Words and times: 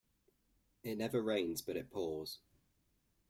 It 0.81 0.97
never 0.97 1.21
rains 1.21 1.61
but 1.61 1.77
it 1.77 1.91
pours. 1.91 2.39